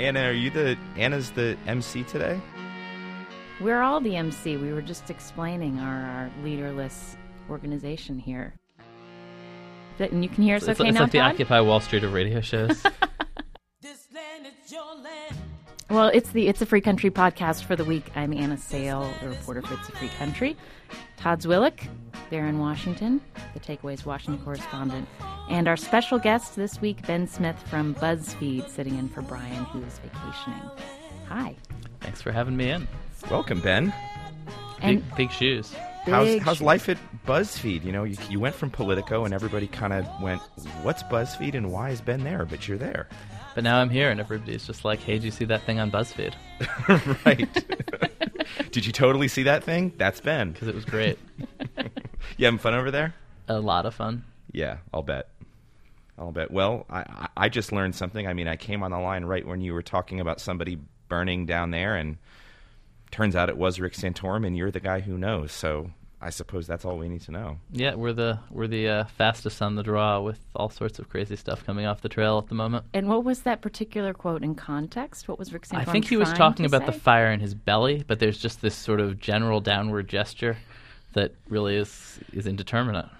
[0.00, 2.40] Anna, are you the Anna's the MC today?
[3.60, 4.56] We're all the MC.
[4.56, 7.16] We were just explaining our, our leaderless
[7.50, 8.54] organization here.
[9.98, 11.34] That- And you can hear us It's, okay it's now, like the Todd?
[11.34, 12.82] Occupy Wall Street of radio shows.
[15.90, 18.12] Well, it's the It's a Free Country podcast for the week.
[18.14, 20.56] I'm Anna Sale, the reporter for It's a Free Country.
[21.16, 21.88] Todd Zwillich,
[22.30, 23.20] there in Washington,
[23.54, 25.08] the Takeaways Washington correspondent.
[25.48, 29.98] And our special guest this week, Ben Smith from BuzzFeed, sitting in for Brian, who's
[29.98, 30.70] vacationing.
[31.26, 31.56] Hi.
[31.98, 32.86] Thanks for having me in.
[33.28, 33.92] Welcome, Ben.
[34.82, 35.74] And Big, big shoes.
[36.04, 37.84] How's, how's life at BuzzFeed?
[37.84, 40.40] You know, you, you went from Politico, and everybody kind of went,
[40.82, 43.08] "What's BuzzFeed, and why is Ben there?" But you're there,
[43.54, 45.90] But now I'm here, and everybody's just like, "Hey, did you see that thing on
[45.90, 46.34] BuzzFeed?
[47.26, 47.66] right?
[48.72, 49.92] Did you totally see that thing?
[49.96, 50.52] That's Ben.
[50.52, 51.18] Because it was great.
[52.36, 53.14] You having fun over there?
[53.48, 54.24] A lot of fun.
[54.52, 55.28] Yeah, I'll bet.
[56.18, 56.50] I'll bet.
[56.50, 58.26] Well, I, I I just learned something.
[58.26, 61.46] I mean, I came on the line right when you were talking about somebody burning
[61.46, 62.18] down there, and
[63.10, 65.52] turns out it was Rick Santorum, and you're the guy who knows.
[65.52, 65.90] So
[66.22, 67.58] I suppose that's all we need to know.
[67.72, 71.36] Yeah, we're the we're the uh, fastest on the draw with all sorts of crazy
[71.36, 72.84] stuff coming off the trail at the moment.
[72.92, 75.28] And what was that particular quote in context?
[75.28, 77.54] What was Rick Santorum I think he was talking to about the fire in his
[77.54, 80.58] belly, but there's just this sort of general downward gesture
[81.14, 83.06] that really is is indeterminate.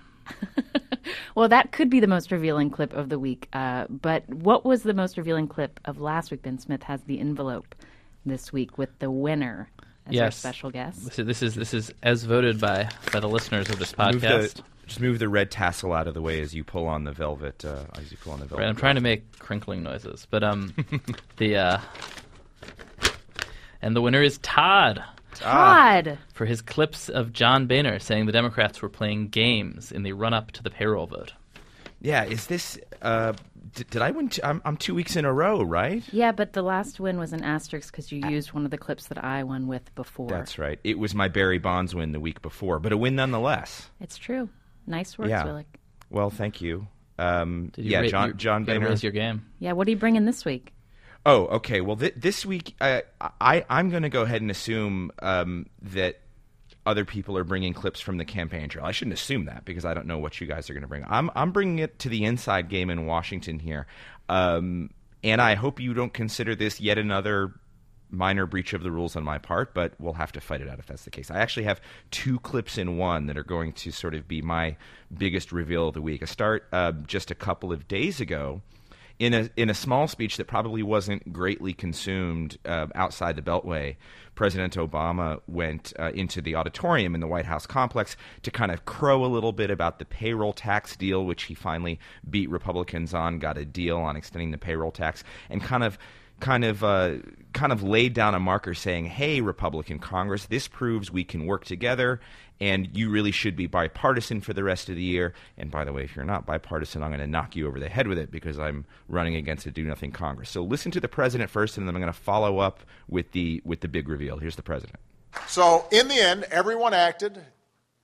[1.34, 3.48] Well, that could be the most revealing clip of the week.
[3.52, 6.42] Uh, but what was the most revealing clip of last week?
[6.42, 7.74] Ben Smith has the envelope
[8.26, 9.70] this week with the winner
[10.14, 10.36] as our Yes.
[10.36, 11.12] special guest.
[11.12, 14.54] So this is this is as voted by by the listeners of this Move podcast.
[14.56, 17.12] the, just move the red tassel out of the way as you pull on the
[17.12, 17.64] velvet.
[17.64, 18.62] Uh, as you pull on the velvet.
[18.62, 20.74] Right, I'm trying to make crinkling noises, but um,
[21.36, 21.78] the uh,
[23.82, 25.02] and the winner is Todd
[25.34, 26.18] Todd!
[26.34, 30.50] for his clips of John Boehner saying the Democrats were playing games in the run-up
[30.52, 31.32] to the payroll vote.
[32.00, 32.78] Yeah, is this?
[33.02, 33.34] Uh,
[33.74, 34.28] d- did I win?
[34.28, 36.02] T- I'm, I'm two weeks in a row, right?
[36.12, 39.06] Yeah, but the last win was an asterisk because you used one of the clips
[39.08, 40.28] that I won with before.
[40.28, 40.78] That's right.
[40.84, 43.90] It was my Barry Bonds win the week before, but a win nonetheless.
[44.00, 44.48] It's true.
[44.86, 45.44] Nice work, Yeah.
[45.44, 45.64] Zwillich.
[46.10, 46.86] Well, thank you.
[47.18, 48.90] Um, Did you yeah, rate John your, John gotta Boehner.
[48.90, 49.46] raise your game?
[49.58, 50.72] Yeah, what are you bringing this week?
[51.26, 51.82] Oh, okay.
[51.82, 53.02] Well, th- this week, uh,
[53.40, 56.20] I I'm going to go ahead and assume um, that
[56.90, 58.84] other people are bringing clips from the campaign trail.
[58.84, 61.04] I shouldn't assume that because I don't know what you guys are going to bring.
[61.08, 63.86] I'm I'm bringing it to the inside game in Washington here,
[64.28, 64.90] um,
[65.22, 67.54] and I hope you don't consider this yet another
[68.12, 70.80] minor breach of the rules on my part, but we'll have to fight it out
[70.80, 71.30] if that's the case.
[71.30, 71.80] I actually have
[72.10, 74.76] two clips in one that are going to sort of be my
[75.16, 76.22] biggest reveal of the week.
[76.22, 78.62] I start uh, just a couple of days ago
[79.20, 83.96] in a in a small speech that probably wasn't greatly consumed uh, outside the Beltway,
[84.34, 88.86] President Obama went uh, into the auditorium in the White House complex to kind of
[88.86, 93.38] crow a little bit about the payroll tax deal, which he finally beat Republicans on,
[93.38, 95.98] got a deal on extending the payroll tax, and kind of
[96.40, 97.16] kind of uh,
[97.52, 101.64] kind of laid down a marker saying, "Hey, Republican Congress, this proves we can work
[101.64, 102.20] together,
[102.60, 105.34] and you really should be bipartisan for the rest of the year.
[105.56, 107.88] And by the way, if you're not bipartisan, I'm going to knock you over the
[107.88, 111.08] head with it because I'm running against a do nothing Congress." So listen to the
[111.08, 114.38] president first, and then I'm going to follow up with the with the big reveal.
[114.38, 114.98] Here's the president.
[115.46, 117.40] So, in the end, everyone acted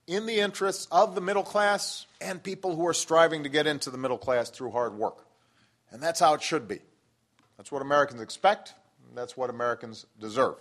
[0.07, 3.91] in the interests of the middle class and people who are striving to get into
[3.91, 5.27] the middle class through hard work.
[5.91, 6.81] And that's how it should be.
[7.57, 8.75] That's what Americans expect,
[9.15, 10.57] that's what Americans deserve.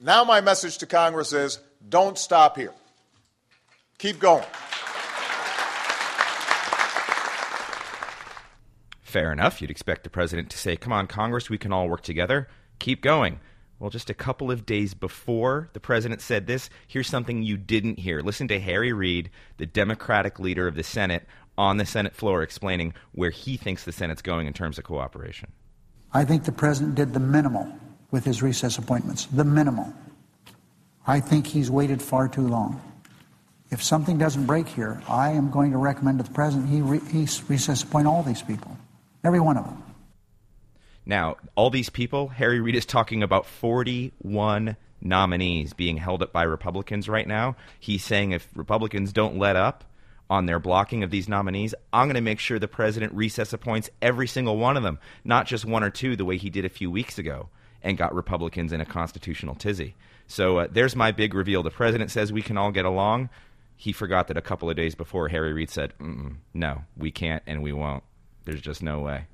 [0.00, 1.58] Now, my message to Congress is
[1.88, 2.72] don't stop here.
[3.98, 4.44] Keep going.
[9.02, 9.60] Fair enough.
[9.60, 12.48] You'd expect the president to say, Come on, Congress, we can all work together.
[12.78, 13.40] Keep going.
[13.78, 17.98] Well, just a couple of days before the president said this, here's something you didn't
[17.98, 18.20] hear.
[18.20, 21.26] Listen to Harry Reid, the Democratic leader of the Senate,
[21.58, 25.50] on the Senate floor explaining where he thinks the Senate's going in terms of cooperation.
[26.12, 27.72] I think the president did the minimal
[28.10, 29.92] with his recess appointments, the minimal.
[31.06, 32.80] I think he's waited far too long.
[33.70, 37.00] If something doesn't break here, I am going to recommend to the president he, re-
[37.10, 38.76] he recess appoint all these people,
[39.22, 39.82] every one of them.
[41.06, 46.42] Now, all these people, Harry Reid is talking about 41 nominees being held up by
[46.42, 47.56] Republicans right now.
[47.78, 49.84] He's saying if Republicans don't let up
[50.30, 53.90] on their blocking of these nominees, I'm going to make sure the president recess appoints
[54.00, 56.70] every single one of them, not just one or two the way he did a
[56.70, 57.48] few weeks ago
[57.82, 59.96] and got Republicans in a constitutional tizzy.
[60.28, 61.64] So uh, there's my big reveal.
[61.64, 63.28] The president says we can all get along.
[63.76, 65.94] He forgot that a couple of days before Harry Reid said,
[66.54, 68.04] "No, we can't and we won't.
[68.44, 69.26] There's just no way."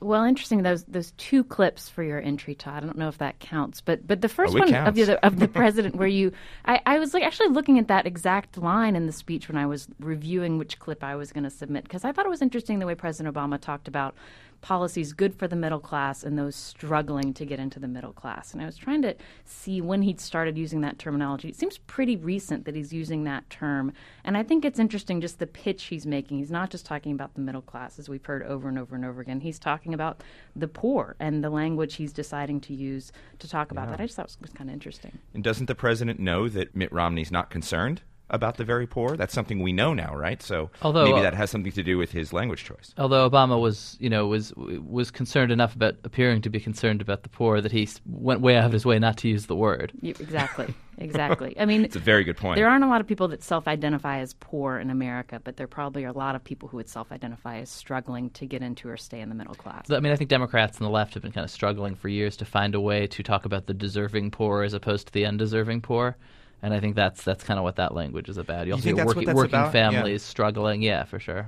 [0.00, 2.84] Well, interesting those those two clips for your entry, Todd.
[2.84, 4.88] I don't know if that counts, but but the first Oh, one counts.
[4.88, 6.30] of the of the president, where you,
[6.66, 9.66] I, I was like actually looking at that exact line in the speech when I
[9.66, 12.78] was reviewing which clip I was going to submit because I thought it was interesting
[12.78, 14.14] the way President Obama talked about
[14.60, 18.52] policies good for the middle class and those struggling to get into the middle class.
[18.52, 19.14] And I was trying to
[19.44, 21.48] see when he'd started using that terminology.
[21.48, 23.92] It seems pretty recent that he's using that term.
[24.24, 26.38] And I think it's interesting just the pitch he's making.
[26.38, 29.04] He's not just talking about the middle class, as we've heard over and over and
[29.04, 29.40] over again.
[29.40, 30.22] He's talking about
[30.56, 34.00] the poor and the language he's deciding to use to talk about that.
[34.00, 35.18] I just thought it was, was kind of interesting.
[35.34, 39.16] And doesn't the president know that Mitt Romney's not concerned about the very poor?
[39.16, 40.42] That's something we know now, right?
[40.42, 42.94] So Although, maybe uh, that has something to do with his language choice.
[42.98, 47.22] Although Obama was, you know, was was concerned enough about appearing to be concerned about
[47.22, 49.92] the poor that he went way out of his way not to use the word.
[50.02, 50.74] Exactly.
[51.00, 51.54] Exactly.
[51.58, 52.56] I mean, It's a very good point.
[52.56, 55.68] There aren't a lot of people that self identify as poor in America, but there
[55.68, 58.88] probably are a lot of people who would self identify as struggling to get into
[58.88, 59.90] or stay in the middle class.
[59.90, 62.36] I mean, I think Democrats and the left have been kind of struggling for years
[62.38, 65.82] to find a way to talk about the deserving poor as opposed to the undeserving
[65.82, 66.16] poor.
[66.62, 68.66] And I think that's that's kind of what that language is about.
[68.66, 69.66] You'll think get that's working, about?
[69.66, 69.70] Yeah.
[69.70, 70.82] families struggling.
[70.82, 71.46] Yeah, for sure.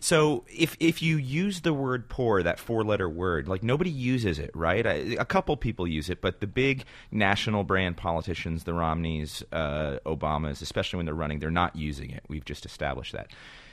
[0.00, 4.38] So if if you use the word poor, that four letter word, like nobody uses
[4.38, 4.86] it, right?
[4.86, 9.98] I, a couple people use it, but the big national brand politicians, the Romneys, uh,
[10.04, 12.22] Obamas, especially when they're running, they're not using it.
[12.28, 13.28] We've just established that.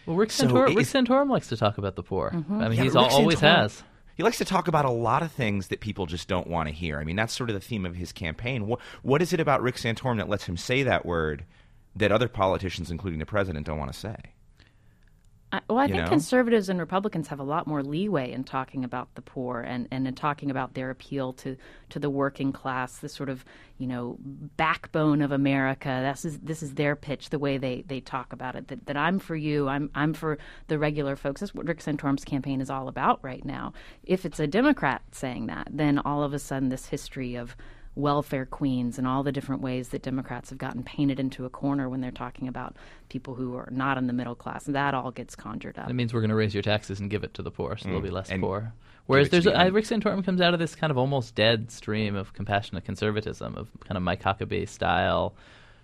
[0.06, 2.32] Well, Rick, So Santorum, Rick Santorum likes to talk about the poor.
[2.34, 2.36] I
[2.70, 3.84] mean, Yeah, he's al- always Santorum- has.
[4.16, 6.76] He likes to talk about a lot of things that people just don't want to
[6.76, 7.00] hear.
[7.00, 8.68] I mean, that's sort of the theme of his campaign.
[8.68, 11.46] What what is it about Rick Santorum that lets him say that word
[11.96, 14.16] that other politicians, including the president, don't want to say?
[15.54, 16.10] I, well, I You think know?
[16.10, 20.08] conservatives and Republicans have a lot more leeway in talking about the poor and, and
[20.08, 21.56] in talking about their appeal to,
[21.92, 23.46] to the working class, the sort of
[23.78, 26.02] you know backbone of America.
[26.12, 28.68] This is this is their pitch, the way they, they talk about it.
[28.70, 30.40] That, that I'm for you, I'm I'm for
[30.70, 31.42] the regular folks.
[31.42, 33.74] That's what Rick Santorum's campaign is all about right now.
[34.04, 37.56] If it's a Democrat saying that, then all of a sudden this history of
[37.96, 41.88] welfare queens and all the different ways that Democrats have gotten painted into a corner
[41.90, 42.76] when they're talking about
[43.10, 44.66] people who are not in the middle class.
[44.66, 45.90] That all gets conjured up.
[45.90, 47.86] It means we're going to raise your taxes and give it to the poor, so
[47.86, 48.34] there'll be less Mm.
[48.34, 48.74] And poor.
[49.06, 51.36] Whereas it there's the a, uh, Rick Santorum comes out of this kind of almost
[51.36, 55.36] dead stream of compassionate conservatism, of kind of Mike Huckabee style,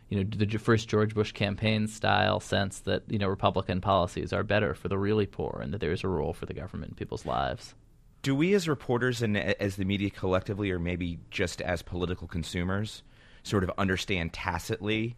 [0.10, 4.44] you know, the first George Bush campaign style sense that you know Republican policies are
[4.44, 6.96] better for the really poor and that there is a role for the government in
[6.96, 7.76] people's lives.
[8.22, 13.04] Do we as reporters and as the media collectively or maybe just as political consumers
[13.44, 15.16] sort of understand tacitly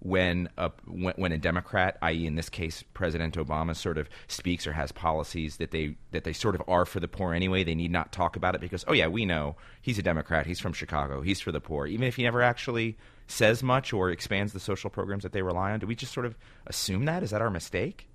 [0.00, 2.26] when a when, when a democrat i.e.
[2.26, 6.32] in this case president obama sort of speaks or has policies that they that they
[6.32, 8.92] sort of are for the poor anyway they need not talk about it because oh
[8.92, 12.16] yeah we know he's a democrat he's from chicago he's for the poor even if
[12.16, 12.96] he never actually
[13.26, 16.26] says much or expands the social programs that they rely on do we just sort
[16.26, 16.36] of
[16.66, 18.06] assume that is that our mistake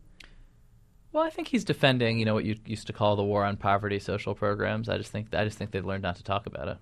[1.11, 3.57] Well, I think he's defending, you know, what you used to call the war on
[3.57, 4.89] poverty social programs.
[4.89, 6.77] I just think I just think they've learned not to talk about it.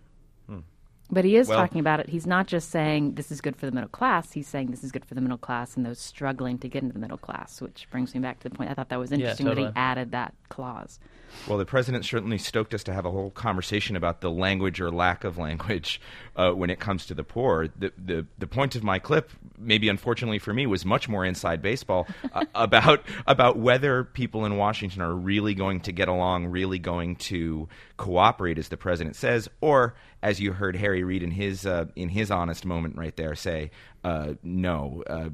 [0.48, 0.60] Hmm.
[1.10, 2.10] But he is Well- talking about it.
[2.10, 4.34] He's not just saying this is good for the middle class.
[4.34, 6.94] He's saying this is good for the middle class and those struggling to get into
[6.94, 8.70] the middle class, which brings me back to the point.
[8.70, 9.72] I thought that was interesting that totally.
[9.72, 11.00] he added that clause.
[11.48, 14.90] Well, the president certainly stoked us to have a whole conversation about the language or
[14.92, 16.02] lack of language
[16.36, 17.68] uh, when it comes to the poor.
[17.78, 21.62] The, the the point of my clip, maybe unfortunately for me, was much more inside
[21.62, 26.80] baseball uh, about about whether people in Washington are really going to get along, really
[26.80, 27.68] going to
[27.98, 32.10] cooperate, as the president says, or as you heard Harry Reid in his uh, in
[32.10, 33.72] his honest moment right there say,
[34.04, 35.30] uh, no, uh,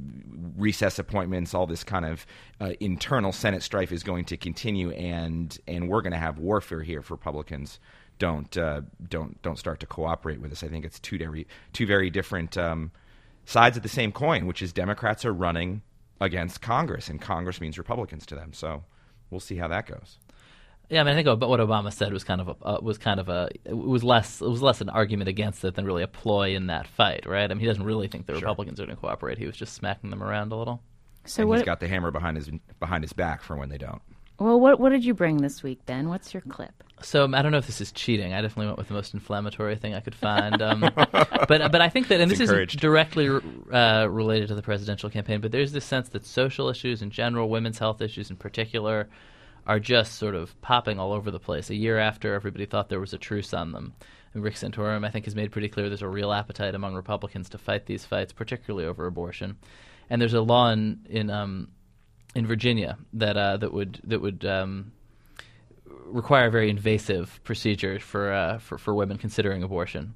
[0.58, 2.26] recess appointments, all this kind of
[2.60, 6.82] uh, internal Senate strife is going to continue, and and we're going to have warfare
[6.82, 7.80] here if Republicans
[8.20, 10.64] don't uh, don't don't start to cooperate with us.
[10.64, 12.92] I think it's two very two very different um,
[13.46, 15.82] sides of the same coin, which is Democrats are running
[16.20, 18.54] against Congress, and Congress means Republicans to them.
[18.54, 18.84] So
[19.30, 20.20] we'll see how that goes.
[20.94, 23.20] Yeah, I mean, I think what Obama said was kind of a, uh, was kind
[23.20, 26.08] of a it was less it was less an argument against it than really a
[26.08, 27.50] ploy in that fight, right?
[27.50, 29.40] I mean, he doesn't really think the Republicans are going to cooperate.
[29.40, 30.84] He was just smacking them around a little.
[31.26, 31.58] So and what?
[31.58, 34.04] he's got the hammer behind his behind his back for when they don't.
[34.38, 36.10] well, what what did you bring this week, Ben?
[36.10, 36.84] What's your clip?
[37.02, 38.34] So um, I don't know if this is cheating.
[38.34, 40.62] I definitely went with the most inflammatory thing I could find.
[40.62, 42.76] Um, but but I think that, and It's this encouraged.
[42.76, 43.30] isn't directly
[43.72, 47.50] uh, related to the presidential campaign, but there's this sense that social issues in general,
[47.50, 49.10] women's health issues in particular,
[49.66, 51.70] are just sort of popping all over the place.
[51.70, 53.94] A year after everybody thought there was a truce on them.
[54.34, 57.50] And Rick Santorum, I think, has made pretty clear there's a real appetite among Republicans
[57.50, 59.58] to fight these fights, particularly over abortion.
[60.10, 61.70] And there's a law in in, um,
[62.36, 64.92] in Virginia that uh, that would that would um,
[65.86, 70.16] require very invasive procedure for uh, for, for women considering abortion.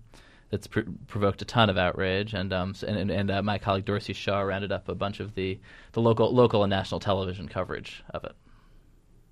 [0.49, 4.13] That's pr- provoked a ton of outrage, and um, and, and uh, my colleague Dorsey
[4.13, 5.59] Shaw rounded up a bunch of the,
[5.91, 8.33] the local local and national television coverage of it.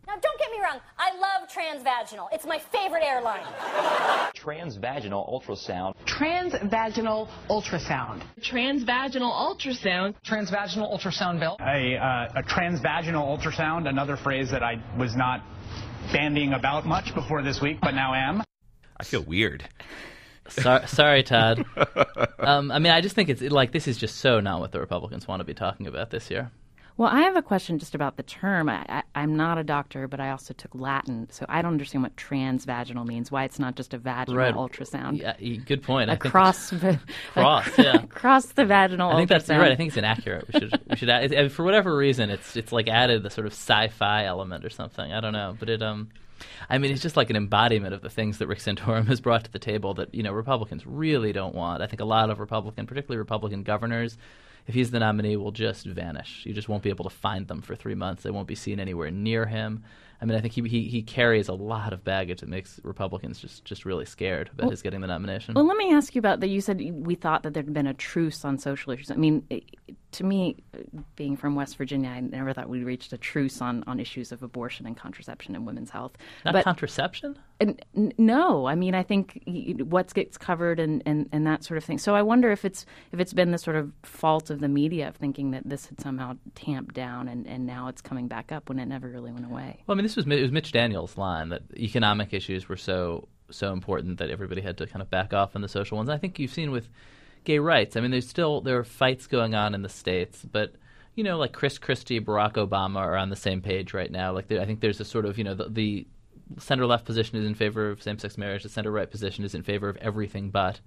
[0.08, 0.80] Now, don't get me wrong.
[0.98, 2.28] I love transvaginal.
[2.32, 3.44] It's my favorite airline.
[4.36, 5.94] transvaginal ultrasound.
[6.06, 8.24] transvaginal ultrasound.
[8.40, 10.16] transvaginal ultrasound.
[10.26, 11.58] Transvaginal ultrasound bill.
[11.60, 15.42] a, uh, a transvaginal ultrasound, another phrase that I was not
[16.12, 18.44] bandying about much before this week, but now am.
[18.98, 19.68] I feel weird.
[20.48, 21.66] Sorry, sorry Todd.
[22.40, 24.80] um, I mean, I just think it's like this is just so not what the
[24.80, 26.52] Republicans want to be talking about this year.
[26.98, 28.70] Well, I have a question just about the term.
[28.70, 32.16] I, am not a doctor, but I also took Latin, so I don't understand what
[32.16, 33.30] transvaginal means.
[33.30, 34.54] Why it's not just a vaginal right.
[34.54, 35.20] ultrasound?
[35.20, 35.36] Yeah,
[35.66, 36.10] good point.
[36.10, 36.74] Across,
[37.34, 39.12] cross, yeah, across the vaginal.
[39.12, 39.46] I think ultrasound.
[39.46, 39.72] that's right.
[39.74, 40.48] I think it's inaccurate.
[40.54, 43.46] We should, we should add, it, for whatever reason, it's it's like added the sort
[43.46, 45.12] of sci-fi element or something.
[45.12, 46.10] I don't know, but it um.
[46.70, 49.46] I mean, it's just like an embodiment of the things that Rick Santorum has brought
[49.46, 51.82] to the table that you know Republicans really don't want.
[51.82, 54.18] I think a lot of Republican, particularly Republican governors,
[54.68, 56.44] if he's the nominee, will just vanish.
[56.46, 58.24] You just won't be able to find them for three months.
[58.24, 59.84] They won't be seen anywhere near him.
[60.22, 63.40] I mean, I think he, he, he carries a lot of baggage that makes Republicans
[63.40, 65.56] just, just really scared about well, his getting the nomination.
[65.56, 66.48] Well, let me ask you about that.
[66.48, 69.12] You said we thought that there'd been a truce on social issues.
[69.12, 69.46] I mean,
[70.16, 70.58] to me,
[71.16, 74.44] being from West Virginia, I never thought we reached a truce on, on issues of
[74.44, 76.14] abortion and contraception and women's health.
[76.44, 77.38] Not but, contraception?
[77.62, 77.78] n-
[78.18, 79.42] no, I mean, I think
[79.84, 81.98] what gets covered and, and, and that sort of thing.
[81.98, 85.08] So I wonder if it's if it's been the sort of fault of the media
[85.08, 88.70] of thinking that this had somehow tamped down and, and now it's coming back up
[88.70, 89.84] when it never really went away.
[89.88, 93.28] Well, I mean, this was it was Mitch Daniels' line that economic issues were so
[93.52, 96.10] so important that everybody had to kind of back off on the social ones.
[96.10, 96.90] I think you've seen with
[97.46, 97.96] gay rights.
[97.96, 100.76] I mean, there's still there are fights going on in the states, but
[101.16, 104.34] you know, like Chris Christie, Barack Obama are on the same page right now.
[104.34, 106.08] Like, I think there's a sort of you know the, the
[106.60, 108.64] center left position is in favor of same sex marriage.
[108.64, 110.80] The center right position is in favor of everything but.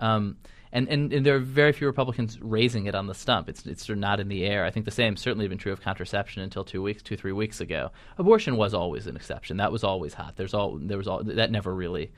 [0.00, 0.36] Um,
[0.72, 3.48] and, and, and, there are very few Republicans raising it on the stump.
[3.48, 4.64] It's it's sort of not in the air.
[4.64, 7.60] I think the same certainly been true of contraception until two weeks, two three weeks
[7.60, 7.92] ago.
[8.18, 9.58] Abortion was always an exception.
[9.58, 10.34] That was always hot.
[10.34, 12.10] There's all there was all that never really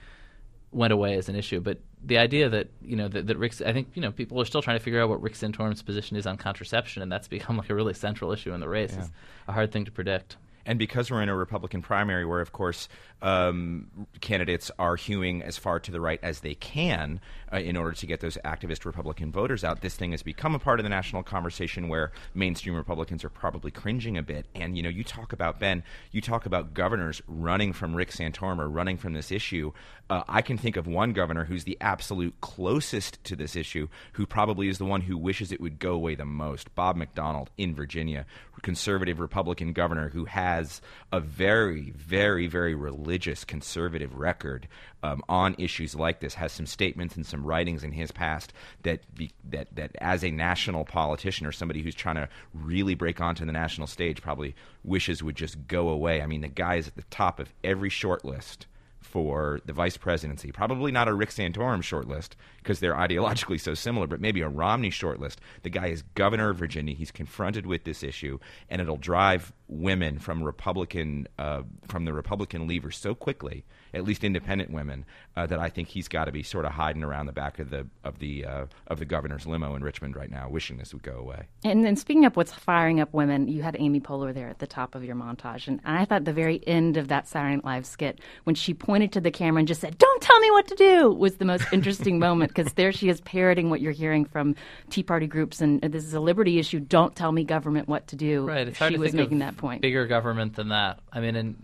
[0.73, 1.61] went away as an issue.
[1.61, 4.45] But the idea that you know that, that Rick, I think you know people are
[4.45, 7.57] still trying to figure out what Rick Santorum's position is on contraception, and that's become
[7.57, 8.93] like a really central issue in the race.
[8.93, 9.01] Yeah.
[9.01, 9.11] It's
[9.49, 10.37] a hard thing to predict.
[10.69, 12.89] And because we're in a Republican primary, where of course
[13.23, 13.87] um,
[14.21, 17.21] candidates are hewing as far to the right as they can
[17.53, 20.59] uh, in order to get those activist Republican voters out, this thing has become a
[20.59, 24.47] part of the national conversation where mainstream Republicans are probably cringing a bit.
[24.55, 28.59] And you know, you talk about Ben, you talk about governors running from Rick Santorum
[28.59, 29.73] or running from this issue.
[30.09, 34.27] Uh, I can think of one governor who's the absolute closest to this issue, who
[34.27, 36.75] probably is the one who wishes it would go away the most.
[36.75, 38.25] Bob McDonnell in Virginia,
[38.63, 40.81] conservative Republican governor who has
[41.13, 44.69] a very, very, very religious conservative record
[45.03, 46.35] um, on issues like this.
[46.35, 48.53] Has some statements and some writings in his past
[48.83, 53.21] that be, that that as a national politician or somebody who's trying to really break
[53.21, 56.23] onto the national stage probably wishes would just go away.
[56.23, 58.67] I mean, the guy is at the top of every short list
[59.07, 60.51] for the vice presidency.
[60.51, 64.91] Probably not a Rick Santorum shortlist because they're ideologically so similar, but maybe a Romney
[64.91, 65.37] shortlist.
[65.63, 66.95] The guy is governor of Virginia.
[66.95, 68.39] He's confronted with this issue,
[68.69, 73.65] and it'll drive women from Republican uh, from the Republican lever so quickly
[73.97, 75.05] at least independent women,
[75.37, 77.71] uh, that I think he's got to be sort of hiding around the back of
[77.71, 81.03] the of the uh, of the governor's limo in Richmond right now, wishing this would
[81.03, 81.47] go away.
[81.65, 84.67] And then speaking of what's firing up women, you had Amy Poehler there at the
[84.67, 87.87] top of your montage, and I thought the very end of that Saturday Night Live
[87.87, 90.75] skit when she pointed to the camera and just said, "Don't tell me what to
[90.75, 94.55] do," was the most interesting moment because there she is parroting what you're hearing from
[94.91, 96.81] Tea Party groups, and this is a liberty issue.
[96.81, 98.47] Don't tell me government what to do.
[98.47, 98.69] Right.
[98.69, 99.83] It's hard she to was think making of that point.
[99.83, 101.01] Bigger government than that.
[101.13, 101.57] I mean, and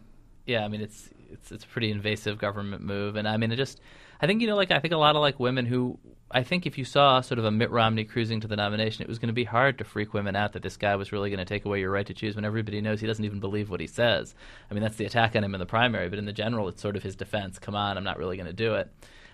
[0.46, 3.56] yeah, I mean it's it's it's a pretty invasive government move, and I mean, it
[3.56, 3.80] just
[4.20, 5.98] I think you know, like I think a lot of like women who
[6.30, 9.08] I think if you saw sort of a Mitt Romney cruising to the nomination, it
[9.08, 11.38] was going to be hard to freak women out that this guy was really going
[11.38, 13.80] to take away your right to choose when everybody knows he doesn't even believe what
[13.80, 14.34] he says.
[14.70, 16.80] I mean, that's the attack on him in the primary, but in the general, it's
[16.80, 17.58] sort of his defense.
[17.58, 18.90] Come on, I'm not really going to do it.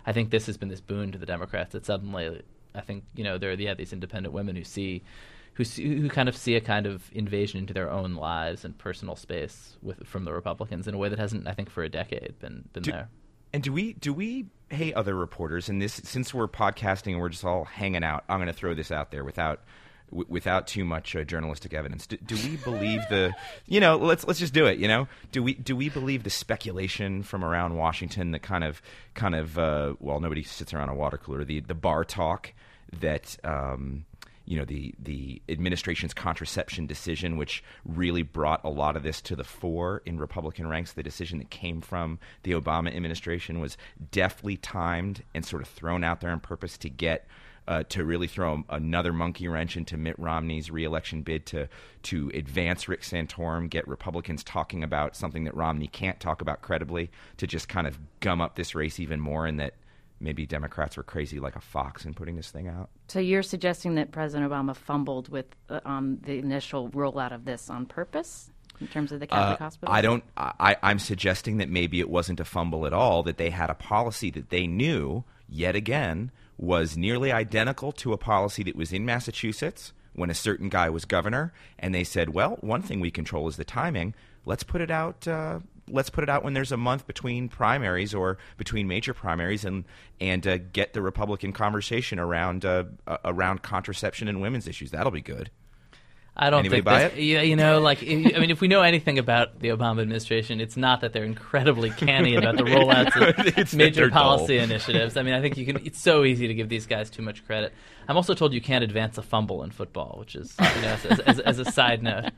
[0.06, 2.42] I think this has been this boon to the Democrats that suddenly,
[2.74, 5.02] I think you know there are yeah these independent women who see
[5.58, 8.78] who see, who kind of see a kind of invasion into their own lives and
[8.78, 11.88] personal space with from the Republicans in a way that hasn't, I think, for a
[11.88, 13.08] decade been been do, there.
[13.52, 17.28] And do we do we hey other reporters and this since we're podcasting and we're
[17.28, 18.24] just all hanging out?
[18.28, 19.60] I'm going to throw this out there without
[20.10, 22.06] w- without too much uh, journalistic evidence.
[22.06, 23.34] Do, do we believe the
[23.66, 24.78] you know let's let's just do it.
[24.78, 28.82] You know do we do we believe the speculation from around Washington that kind of
[29.14, 32.52] kind of uh, well nobody sits around a water cooler the the bar talk
[33.00, 33.36] that.
[33.44, 34.04] Um,
[34.48, 39.36] you know the the administration's contraception decision, which really brought a lot of this to
[39.36, 40.94] the fore in Republican ranks.
[40.94, 43.76] The decision that came from the Obama administration was
[44.10, 47.26] deftly timed and sort of thrown out there on purpose to get.
[47.68, 51.68] Uh, to really throw another monkey wrench into Mitt Romney's reelection bid to
[52.04, 57.10] to advance Rick Santorum, get Republicans talking about something that Romney can't talk about credibly,
[57.36, 59.74] to just kind of gum up this race even more, and that
[60.18, 62.88] maybe Democrats were crazy like a fox in putting this thing out.
[63.08, 67.68] So you're suggesting that President Obama fumbled with uh, um, the initial rollout of this
[67.68, 68.50] on purpose?
[68.80, 69.94] in terms of the Catholic Uh, hospital?
[69.94, 70.24] I don't.
[70.36, 73.22] I, I'm suggesting that maybe it wasn't a fumble at all.
[73.24, 78.18] That they had a policy that they knew, yet again, was nearly identical to a
[78.18, 82.58] policy that was in Massachusetts when a certain guy was governor, and they said, "Well,
[82.60, 84.14] one thing we control is the timing.
[84.44, 85.26] Let's put it out.
[85.26, 89.64] Uh, let's put it out when there's a month between primaries or between major primaries,
[89.64, 89.84] and
[90.20, 92.84] and uh, get the Republican conversation around uh,
[93.24, 94.90] around contraception and women's issues.
[94.90, 95.50] That'll be good."
[96.40, 97.16] I don't Anybody think buy it?
[97.16, 100.60] Yeah, you know, like I I mean, if we know anything about the Obama administration,
[100.60, 104.36] it's not that they're incredibly canny about the rollouts of that major they're dull.
[104.36, 105.16] policy initiatives.
[105.16, 105.84] I mean, I think you can.
[105.84, 107.72] It's so easy to give these guys too much credit.
[108.08, 111.20] I'm also told you can't advance a fumble in football, which is you know, as,
[111.20, 112.30] as, as a side note.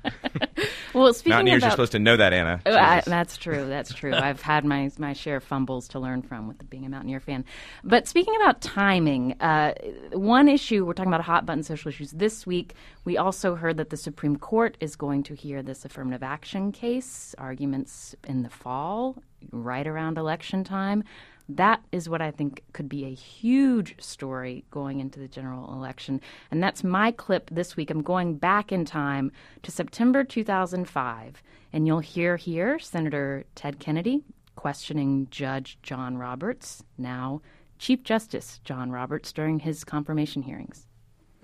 [0.94, 2.60] well, speaking Mountaineers about are supposed to know that, Anna.
[2.66, 3.66] Oh, I, that's true.
[3.68, 4.12] That's true.
[4.12, 7.44] I've had my my share of fumbles to learn from with being a Mountaineer fan.
[7.84, 9.74] But speaking about timing, uh,
[10.12, 12.74] one issue we're talking about hot button social issues this week.
[13.04, 18.14] We also heard the Supreme Court is going to hear this affirmative action case arguments
[18.26, 21.04] in the fall, right around election time.
[21.48, 26.20] That is what I think could be a huge story going into the general election.
[26.50, 27.90] And that's my clip this week.
[27.90, 29.32] I'm going back in time
[29.64, 31.42] to September 2005.
[31.72, 34.22] And you'll hear here Senator Ted Kennedy
[34.54, 37.40] questioning Judge John Roberts, now
[37.78, 40.86] Chief Justice John Roberts, during his confirmation hearings.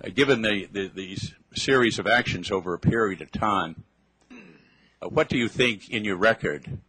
[0.03, 3.83] Uh, given the, the, these series of actions over a period of time,
[4.31, 6.79] uh, what do you think in your record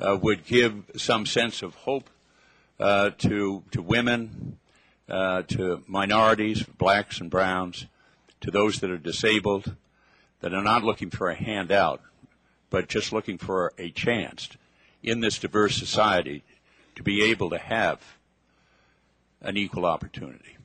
[0.00, 2.10] uh, would give some sense of hope
[2.78, 4.58] uh, to, to women,
[5.08, 7.86] uh, to minorities, blacks and browns,
[8.40, 9.76] to those that are disabled,
[10.40, 12.02] that are not looking for a handout,
[12.70, 14.48] but just looking for a chance
[15.02, 16.42] in this diverse society
[16.94, 18.18] to be able to have
[19.40, 20.56] an equal opportunity?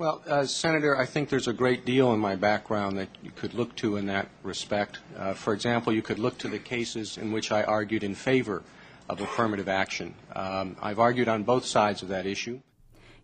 [0.00, 3.52] Well, uh, Senator, I think there's a great deal in my background that you could
[3.52, 4.98] look to in that respect.
[5.14, 8.62] Uh, for example, you could look to the cases in which I argued in favor
[9.10, 10.14] of affirmative action.
[10.34, 12.62] Um, I've argued on both sides of that issue.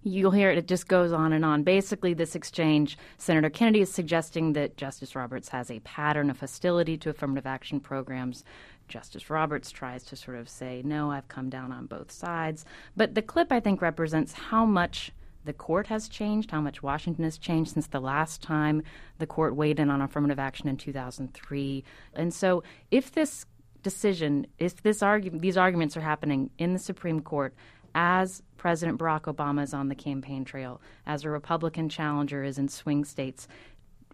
[0.02, 1.62] You'll hear it, it just goes on and on.
[1.62, 6.98] Basically, this exchange, Senator Kennedy is suggesting that Justice Roberts has a pattern of hostility
[6.98, 8.44] to affirmative action programs.
[8.86, 12.66] Justice Roberts tries to sort of say, no, I've come down on both sides.
[12.94, 15.10] But the clip, I think, represents how much
[15.46, 18.82] the court has changed, how much Washington has changed since the last time
[19.18, 21.84] the court weighed in on affirmative action in 2003.
[22.14, 23.46] And so, if this
[23.82, 27.54] decision, if this argument, these arguments are happening in the Supreme Court
[27.94, 32.68] as President Barack Obama is on the campaign trail, as a Republican challenger is in
[32.68, 33.48] swing states,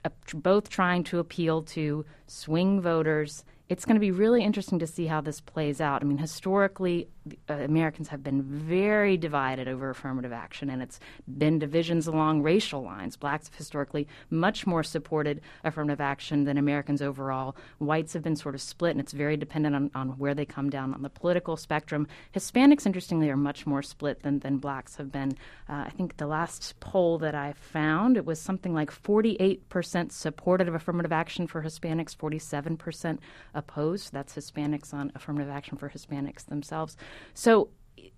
[0.04, 3.44] uh, both trying to appeal to swing voters.
[3.68, 6.02] It's going to be really interesting to see how this plays out.
[6.02, 7.08] I mean, historically,
[7.48, 10.98] uh, Americans have been very divided over affirmative action, and it's
[11.38, 13.16] been divisions along racial lines.
[13.16, 17.56] Blacks have historically much more supported affirmative action than Americans overall.
[17.78, 20.70] Whites have been sort of split, and it's very dependent on, on where they come
[20.70, 22.06] down on the political spectrum.
[22.34, 25.32] Hispanics, interestingly, are much more split than, than blacks have been.
[25.68, 30.68] Uh, I think the last poll that I found, it was something like 48% supported
[30.68, 33.18] of affirmative action for Hispanics, 47%
[33.54, 34.12] opposed.
[34.12, 36.96] That's Hispanics on affirmative action for Hispanics themselves.
[37.34, 37.70] So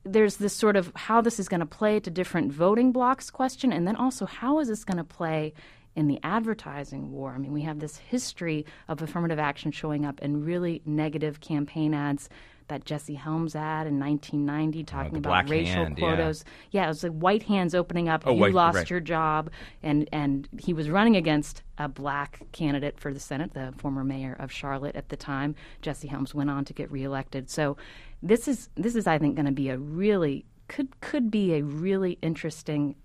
[0.05, 3.73] there's this sort of how this is going to play to different voting blocks question,
[3.73, 5.55] and then also how is this going to play
[5.97, 7.33] in the advertising war?
[7.33, 11.95] I mean, we have this history of affirmative action showing up in really negative campaign
[11.95, 12.29] ads.
[12.69, 16.17] That Jesse Helms ad in 1990 uh, talking the about racial hand, yeah.
[16.17, 16.47] quotas.
[16.71, 16.87] Yeah.
[16.87, 18.23] it was like white hands opening up.
[18.27, 18.89] Oh, you white- lost right.
[18.89, 19.51] your job,
[19.83, 24.35] and and he was running against a black candidate for the Senate, the former mayor
[24.39, 25.55] of Charlotte at the time.
[25.83, 27.51] Jesse Helms went on to get reelected.
[27.51, 27.77] So
[28.25, 31.63] this is this is I think going to be a really could could be a
[31.63, 32.97] really interesting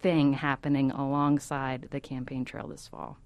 [0.00, 3.18] thing happening alongside the campaign trail this fall.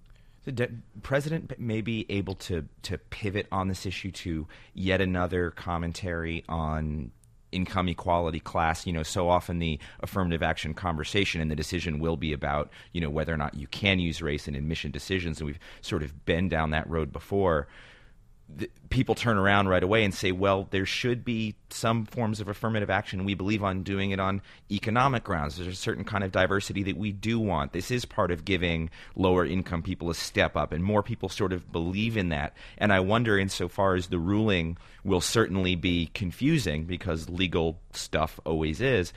[0.44, 0.70] The de-
[1.02, 7.12] president may be able to to pivot on this issue to yet another commentary on
[7.50, 12.18] income equality class you know so often the affirmative action conversation and the decision will
[12.18, 15.46] be about you know whether or not you can use race in admission decisions and
[15.46, 17.66] we've sort of been down that road before
[18.88, 22.88] people turn around right away and say, well, there should be some forms of affirmative
[22.88, 23.24] action.
[23.24, 25.56] We believe on doing it on economic grounds.
[25.56, 27.72] There's a certain kind of diversity that we do want.
[27.72, 31.52] This is part of giving lower income people a step up, and more people sort
[31.52, 32.54] of believe in that.
[32.78, 38.80] And I wonder, insofar as the ruling will certainly be confusing because legal stuff always
[38.80, 39.12] is,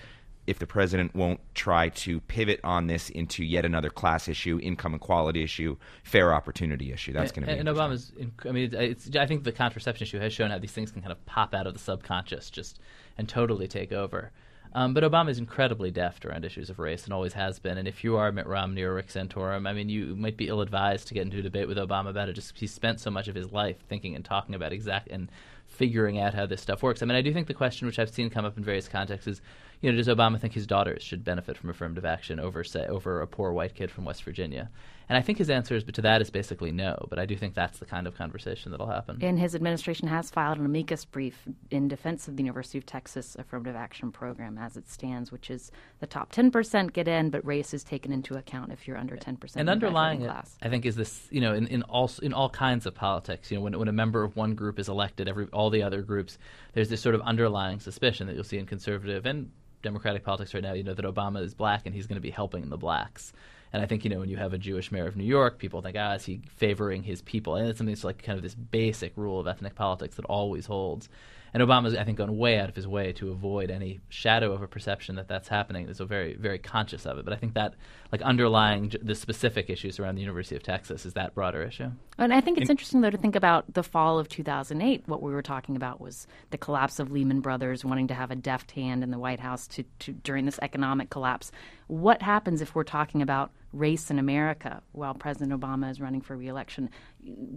[0.47, 4.93] if the president won't try to pivot on this into yet another class issue, income
[4.95, 7.13] equality issue, fair opportunity issue.
[7.13, 8.12] That's going to be and, and Obama's.
[8.47, 11.23] I mean, I think the contraception issue has shown how these things can kind of
[11.25, 12.80] pop out of the subconscious, just
[13.17, 14.32] and totally take over.
[14.73, 17.77] Um, but Obama is incredibly deft around issues of race and always has been.
[17.77, 20.62] And if you are Mitt Romney or Rick Santorum, I mean, you might be ill
[20.62, 22.34] advised to get into a debate with Obama about it.
[22.34, 25.30] Just he spent so much of his life thinking and talking about exact and
[25.67, 27.01] figuring out how this stuff works.
[27.01, 29.27] I mean, I do think the question, which I've seen come up in various contexts,
[29.27, 29.41] is,
[29.82, 33.22] you know, does Obama think his daughters should benefit from affirmative action over, say, over
[33.22, 34.70] a poor white kid from West Virginia?
[35.10, 37.06] And I think his answer is, but to that is basically no.
[37.10, 39.17] But I do think that's the kind of conversation that'll happen.
[39.22, 43.36] And his administration has filed an amicus brief in defense of the University of Texas
[43.38, 47.74] affirmative action program as it stands, which is the top 10% get in, but race
[47.74, 49.56] is taken into account if you're under 10%.
[49.56, 50.56] And underlying it, class.
[50.62, 53.52] I think, is this, you know, in, in all in all kinds of politics.
[53.52, 56.04] You know, when when a member of one group is elected, every all the other
[56.04, 56.38] groups,
[56.74, 60.63] there's this sort of underlying suspicion that you'll see in conservative and Democratic politics right
[60.63, 60.74] now.
[60.74, 63.34] You know that Obama is black and he's going to be helping the blacks.
[63.74, 65.82] And I think, you know, when you have a Jewish mayor of New York, people
[65.82, 67.56] think, ah, is he favoring his people?
[67.56, 70.65] And it's something that's like kind of this basic rule of ethnic politics that always
[70.65, 71.08] holds.
[71.54, 74.62] And Obama's, I think, gone way out of his way to avoid any shadow of
[74.62, 75.88] a perception that that's happening.
[75.88, 77.26] He's so very, very conscious of it.
[77.26, 77.74] But I think that,
[78.12, 81.92] like, underlying j- the specific issues around the University of Texas is that broader issue.
[82.18, 85.04] And I think it's interesting, though, to think about the fall of 2008.
[85.08, 88.36] What we were talking about was the collapse of Lehman Brothers, wanting to have a
[88.36, 91.52] deft hand in the White House to, to during this economic collapse.
[91.88, 96.38] What happens if we're talking about race in America while President Obama is running for
[96.38, 96.90] reelection?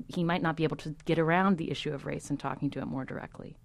[0.08, 2.80] He might not be able to get around the issue of race and talking to
[2.80, 3.56] it more directly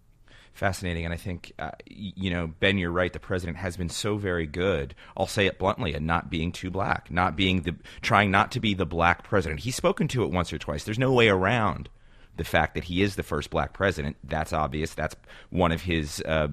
[0.53, 1.05] fascinating.
[1.05, 3.11] And I think, uh, you know, Ben, you're right.
[3.11, 4.95] The president has been so very good.
[5.15, 8.59] I'll say it bluntly, and not being too black, not being the trying not to
[8.59, 9.61] be the black president.
[9.61, 10.83] He's spoken to it once or twice.
[10.83, 11.89] There's no way around
[12.39, 14.15] the fact that he is the first black president.
[14.23, 14.93] That's obvious.
[14.93, 15.15] That's
[15.49, 16.21] one of his.
[16.25, 16.47] Uh,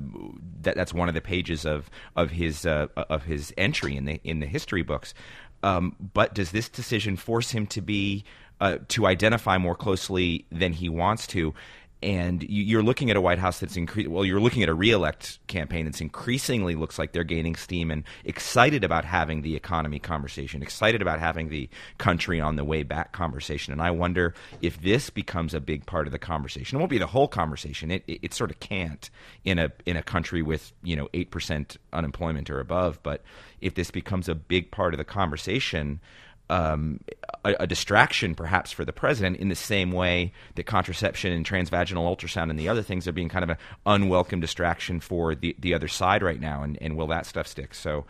[0.62, 4.20] that, that's one of the pages of of his uh, of his entry in the
[4.24, 5.14] in the history books.
[5.62, 8.24] Um, but does this decision force him to be
[8.60, 11.54] uh, to identify more closely than he wants to?
[12.02, 15.38] And you're looking at a White House that's incre- well, you're looking at a reelect
[15.46, 20.62] campaign that's increasingly looks like they're gaining steam and excited about having the economy conversation,
[20.62, 23.72] excited about having the country on the way back conversation.
[23.72, 26.76] And I wonder if this becomes a big part of the conversation.
[26.76, 27.90] It won't be the whole conversation.
[27.90, 29.08] It, it, it sort of can't
[29.44, 33.02] in a in a country with you know eight percent unemployment or above.
[33.02, 33.22] But
[33.62, 36.00] if this becomes a big part of the conversation
[36.48, 37.00] um,
[37.44, 42.04] a, a, distraction perhaps for the president in the same way that contraception and transvaginal
[42.06, 45.74] ultrasound and the other things are being kind of an unwelcome distraction for the, the
[45.74, 47.74] other side right now and, and will that stuff stick?
[47.74, 48.04] So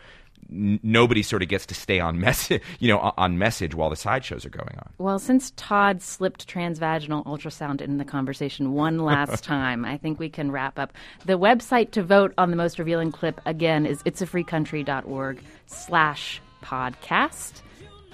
[0.51, 3.95] n- nobody sort of gets to stay on message you know on message while the
[3.95, 4.89] sideshows are going on.
[4.99, 10.29] Well since todd slipped transvaginal ultrasound in the conversation one last time i think we
[10.29, 10.93] can wrap up.
[11.25, 17.61] The website to vote on the most revealing clip again is itsafreecountry.org slash podcast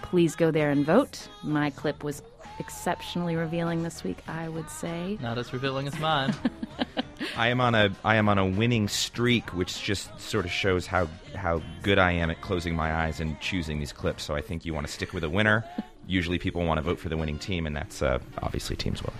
[0.03, 1.27] please go there and vote.
[1.41, 2.21] My clip was
[2.59, 5.17] exceptionally revealing this week, I would say.
[5.21, 6.35] Not as revealing as mine.
[7.37, 10.85] I am on a I am on a winning streak, which just sort of shows
[10.85, 14.23] how how good I am at closing my eyes and choosing these clips.
[14.23, 15.65] So I think you want to stick with a winner.
[16.05, 19.13] Usually, people want to vote for the winning team, and that's uh, obviously Team Zwillich.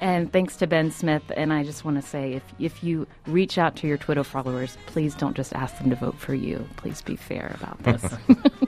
[0.00, 1.24] And thanks to Ben Smith.
[1.36, 4.78] And I just want to say if, if you reach out to your Twitter followers,
[4.86, 6.66] please don't just ask them to vote for you.
[6.76, 8.14] Please be fair about this.